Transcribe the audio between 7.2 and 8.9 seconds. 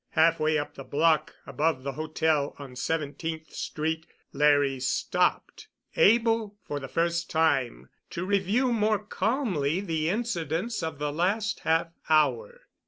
time to review